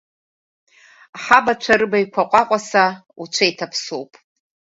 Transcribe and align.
Ҳабацәа 1.21 1.75
рыбаҩқәа 1.79 2.23
ҟәаҟәаса 2.31 2.85
уцәа 3.21 3.45
иҭаԥсоуп. 3.49 4.11